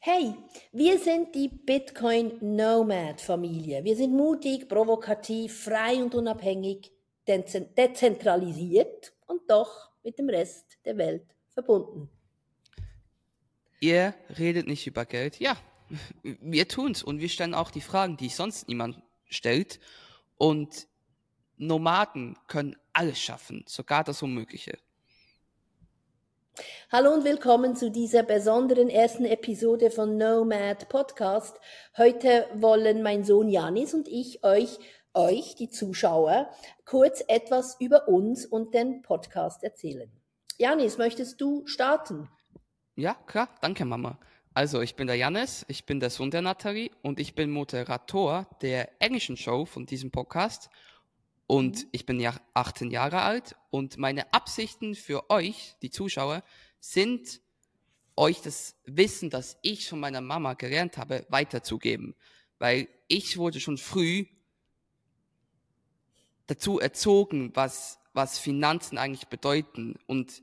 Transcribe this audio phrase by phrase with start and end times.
[0.00, 0.32] Hey,
[0.70, 3.82] wir sind die Bitcoin Nomad Familie.
[3.82, 6.92] Wir sind mutig, provokativ, frei und unabhängig,
[7.26, 12.08] dezentralisiert und doch mit dem Rest der Welt verbunden.
[13.80, 15.40] Ihr redet nicht über Geld.
[15.40, 15.56] Ja,
[16.22, 19.80] wir tun's und wir stellen auch die Fragen, die sonst niemand stellt.
[20.36, 20.86] Und
[21.56, 24.78] Nomaden können alles schaffen, sogar das Unmögliche.
[26.90, 31.58] Hallo und willkommen zu dieser besonderen ersten Episode von Nomad Podcast.
[31.96, 34.78] Heute wollen mein Sohn Janis und ich euch,
[35.14, 36.50] euch, die Zuschauer,
[36.84, 40.10] kurz etwas über uns und den Podcast erzählen.
[40.56, 42.28] Janis, möchtest du starten?
[42.96, 44.18] Ja, klar, danke Mama.
[44.54, 48.48] Also, ich bin der Janis, ich bin der Sohn der Nathalie und ich bin Moderator
[48.62, 50.70] der englischen Show von diesem Podcast.
[51.48, 51.88] Und mhm.
[51.92, 56.44] ich bin ja 18 Jahre alt und meine Absichten für euch, die Zuschauer,
[56.78, 57.40] sind
[58.16, 62.14] euch das Wissen, das ich von meiner Mama gelernt habe, weiterzugeben.
[62.58, 64.26] Weil ich wurde schon früh
[66.48, 70.42] dazu erzogen, was, was Finanzen eigentlich bedeuten und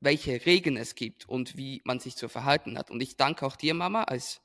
[0.00, 2.90] welche Regeln es gibt und wie man sich zu verhalten hat.
[2.90, 4.40] Und ich danke auch dir, Mama, als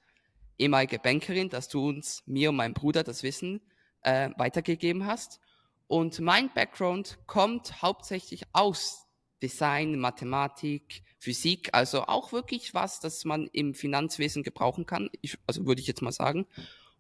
[0.60, 3.62] ehemalige Bankerin, dass du uns, mir und meinem Bruder das Wissen
[4.02, 5.40] äh, weitergegeben hast.
[5.88, 9.06] Und mein Background kommt hauptsächlich aus
[9.42, 15.66] Design, Mathematik, Physik, also auch wirklich was, das man im Finanzwesen gebrauchen kann, ich, also
[15.66, 16.48] würde ich jetzt mal sagen.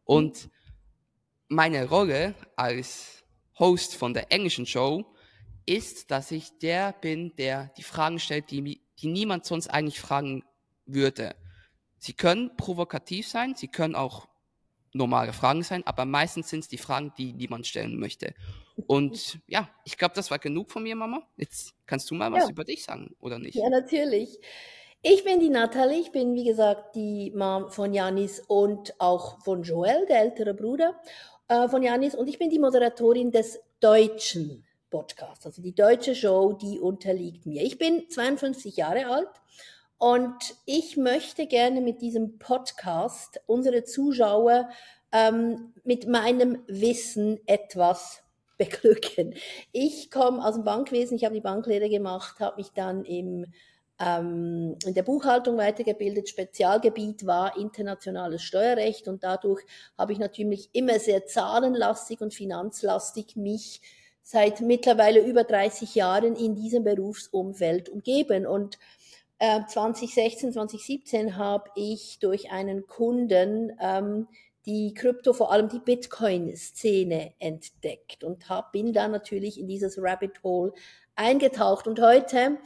[0.04, 0.50] Und
[1.48, 3.24] meine Rolle als
[3.58, 5.06] Host von der englischen Show
[5.66, 10.44] ist, dass ich der bin, der die Fragen stellt, die, die niemand sonst eigentlich fragen
[10.86, 11.36] würde.
[11.98, 14.28] Sie können provokativ sein, sie können auch
[14.96, 18.34] normale Fragen sein, aber meistens sind es die Fragen, die niemand stellen möchte.
[18.88, 21.22] Und ja, ich glaube, das war genug von mir, Mama.
[21.38, 22.50] Jetzt kannst du mal was ja.
[22.50, 23.56] über dich sagen, oder nicht?
[23.56, 24.40] Ja, natürlich.
[25.02, 29.62] Ich bin die Nathalie, ich bin wie gesagt die Mom von Janis und auch von
[29.62, 31.00] Joel, der ältere Bruder
[31.48, 35.46] äh, von Janis, und ich bin die Moderatorin des deutschen Podcast.
[35.46, 37.64] Also die deutsche Show, die unterliegt mir.
[37.64, 39.30] Ich bin 52 Jahre alt
[39.98, 44.70] und ich möchte gerne mit diesem Podcast unsere Zuschauer
[45.12, 48.22] ähm, mit meinem Wissen etwas
[48.58, 49.36] beglücken.
[49.72, 53.46] Ich komme aus dem Bankwesen, ich habe die Banklehre gemacht, habe mich dann im,
[54.00, 56.30] ähm, in der Buchhaltung weitergebildet.
[56.30, 59.64] Spezialgebiet war internationales Steuerrecht und dadurch
[59.98, 63.82] habe ich natürlich immer sehr zahlenlastig und finanzlastig mich
[64.22, 68.48] seit mittlerweile über 30 Jahren in diesem Berufsumfeld umgeben.
[68.48, 68.80] Und
[69.40, 74.28] äh, 2016, 2017 habe ich durch einen Kunden ähm,
[74.66, 80.42] die Krypto, vor allem die Bitcoin-Szene entdeckt und hab, bin da natürlich in dieses Rabbit
[80.44, 80.74] Hole
[81.16, 81.88] eingetaucht.
[81.88, 82.58] Und heute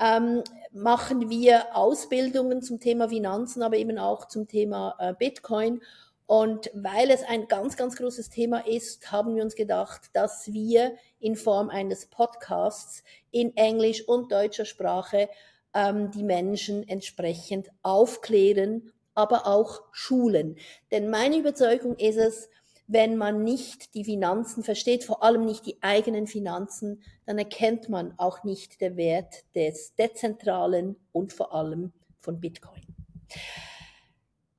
[0.00, 0.42] ähm,
[0.72, 5.80] machen wir Ausbildungen zum Thema Finanzen, aber eben auch zum Thema äh, Bitcoin.
[6.26, 10.96] Und weil es ein ganz, ganz großes Thema ist, haben wir uns gedacht, dass wir
[11.20, 15.28] in Form eines Podcasts in Englisch und deutscher Sprache
[15.74, 20.56] ähm, die Menschen entsprechend aufklären, aber auch schulen.
[20.90, 22.48] Denn meine Überzeugung ist es,
[22.86, 28.14] wenn man nicht die Finanzen versteht, vor allem nicht die eigenen Finanzen, dann erkennt man
[28.18, 32.82] auch nicht den Wert des Dezentralen und vor allem von Bitcoin.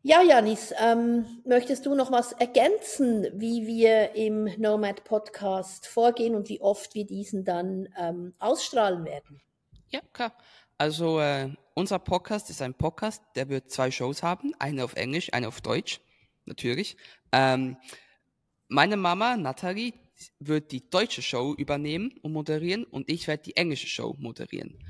[0.02, 6.48] Ja, Janis, ähm, möchtest du noch was ergänzen, wie wir im Nomad Podcast vorgehen und
[6.48, 9.42] wie oft wir diesen dann ähm, ausstrahlen werden?
[9.96, 10.36] Ja, klar.
[10.78, 15.32] Also äh, unser Podcast ist ein Podcast, der wird zwei Shows haben, eine auf Englisch,
[15.32, 16.02] eine auf Deutsch,
[16.44, 16.98] natürlich.
[17.32, 17.78] Ähm,
[18.68, 19.94] meine Mama, Nathalie,
[20.38, 24.84] wird die deutsche Show übernehmen und moderieren und ich werde die englische Show moderieren.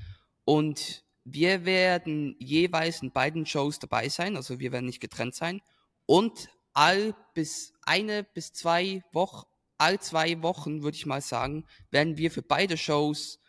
[0.43, 5.61] Und wir werden jeweils in beiden Shows dabei sein, also wir werden nicht getrennt sein.
[6.07, 9.45] Und all bis eine bis zwei Wochen,
[9.77, 13.39] all zwei Wochen würde ich mal sagen, werden wir für beide Shows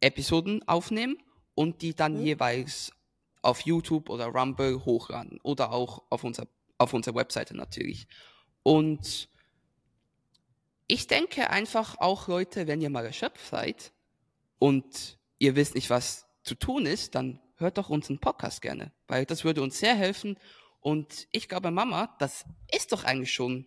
[0.00, 1.18] Episoden aufnehmen
[1.54, 2.26] und die dann mhm.
[2.26, 2.92] jeweils
[3.42, 8.06] auf YouTube oder Rumble hochladen oder auch auf unserer auf unserer Webseite natürlich.
[8.62, 9.28] Und
[10.86, 13.92] ich denke einfach auch Leute, wenn ihr mal erschöpft seid
[14.58, 19.26] und ihr wisst nicht, was zu tun ist, dann hört doch unseren Podcast gerne, weil
[19.26, 20.38] das würde uns sehr helfen.
[20.80, 23.66] Und ich glaube, Mama, das ist doch eigentlich schon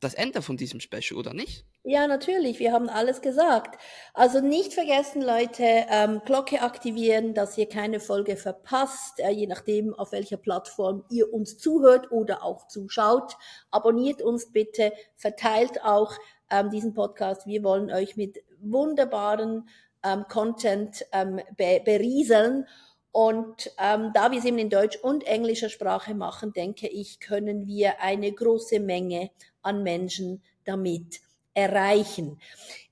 [0.00, 1.66] das Ende von diesem Special, oder nicht?
[1.88, 2.58] Ja, natürlich.
[2.58, 3.80] Wir haben alles gesagt.
[4.12, 9.94] Also nicht vergessen, Leute, ähm, Glocke aktivieren, dass ihr keine Folge verpasst, äh, je nachdem,
[9.94, 13.36] auf welcher Plattform ihr uns zuhört oder auch zuschaut.
[13.70, 16.12] Abonniert uns bitte, verteilt auch
[16.50, 17.46] ähm, diesen Podcast.
[17.46, 19.68] Wir wollen euch mit wunderbaren
[20.02, 22.66] ähm, Content ähm, be berieseln.
[23.12, 27.68] Und ähm, da wir es eben in Deutsch und englischer Sprache machen, denke ich, können
[27.68, 29.30] wir eine große Menge
[29.62, 31.20] an Menschen damit
[31.56, 32.38] erreichen.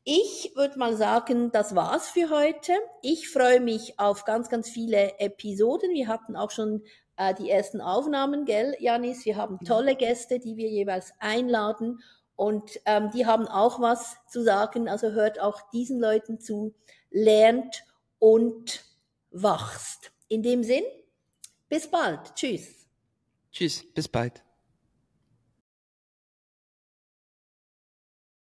[0.02, 2.72] Ich würde mal sagen, das war's für heute.
[3.02, 5.93] Ich freue mich auf ganz, ganz viele Episoden.
[5.93, 6.82] Wir hatten auch schon
[7.16, 9.25] äh, die ersten Aufnahmen, gell, Janis?
[9.25, 12.00] Wir haben tolle Gäste, die wir jeweils einladen
[12.37, 14.88] und ähm, die haben auch was zu sagen.
[14.88, 16.75] Also hört auch diesen Leuten zu,
[17.10, 17.84] lernt
[18.19, 18.84] und
[19.31, 20.10] wachst.
[20.28, 20.84] In dem Sinn,
[21.69, 22.34] bis bald.
[22.34, 22.87] Tschüss.
[23.52, 24.43] Tschüss, bis bald.